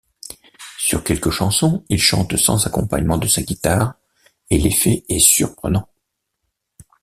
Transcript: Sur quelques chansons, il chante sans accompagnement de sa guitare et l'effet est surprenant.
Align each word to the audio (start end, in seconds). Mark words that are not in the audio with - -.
Sur 0.79 1.03
quelques 1.03 1.29
chansons, 1.29 1.85
il 1.89 2.01
chante 2.01 2.35
sans 2.35 2.65
accompagnement 2.65 3.19
de 3.19 3.27
sa 3.27 3.43
guitare 3.43 3.99
et 4.49 4.57
l'effet 4.57 5.03
est 5.09 5.19
surprenant. 5.19 5.89